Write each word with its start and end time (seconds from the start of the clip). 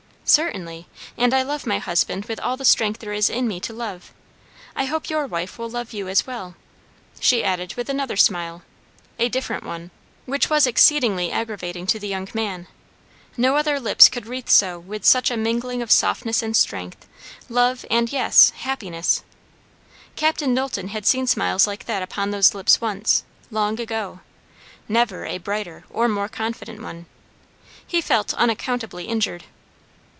"Certainly. 0.23 0.87
And 1.17 1.33
I 1.33 1.41
love 1.41 1.67
my 1.67 1.77
husband 1.77 2.23
with 2.23 2.39
all 2.39 2.55
the 2.55 2.63
strength 2.63 3.01
there 3.01 3.11
is 3.11 3.29
in 3.29 3.49
me 3.49 3.59
to 3.59 3.73
love. 3.73 4.13
I 4.77 4.85
hope 4.85 5.09
your 5.09 5.25
wife 5.27 5.59
will 5.59 5.69
love 5.69 5.91
you 5.91 6.07
as 6.07 6.25
well," 6.25 6.55
she 7.19 7.43
added 7.43 7.75
with 7.75 7.89
another 7.89 8.15
smile, 8.15 8.63
a 9.19 9.27
different 9.27 9.65
one, 9.65 9.91
which 10.25 10.49
was 10.49 10.65
exceedingly 10.65 11.33
aggravating 11.33 11.85
to 11.87 11.99
the 11.99 12.07
young 12.07 12.29
man. 12.33 12.67
No 13.35 13.57
other 13.57 13.77
lips 13.77 14.07
could 14.07 14.25
wreathe 14.25 14.47
so 14.47 14.79
with 14.79 15.03
such 15.03 15.31
a 15.31 15.35
mingling 15.35 15.81
of 15.81 15.91
softness 15.91 16.41
and 16.41 16.55
strength, 16.55 17.05
love, 17.49 17.85
and 17.91 18.09
yes, 18.13 18.51
happiness. 18.51 19.23
Captain 20.15 20.53
Knowlton 20.53 20.89
had 20.89 21.05
seen 21.05 21.27
smiles 21.27 21.67
like 21.67 21.87
that 21.87 22.01
upon 22.03 22.31
those 22.31 22.53
lips 22.55 22.79
once, 22.79 23.25
long 23.49 23.81
ago; 23.81 24.21
never 24.87 25.25
a 25.25 25.39
brighter 25.39 25.83
or 25.89 26.07
more 26.07 26.29
confident 26.29 26.81
one. 26.81 27.05
He 27.85 27.99
felt 27.99 28.33
unaccountably 28.35 29.09
injured. 29.09 29.43